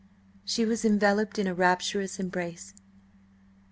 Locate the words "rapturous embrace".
1.53-2.73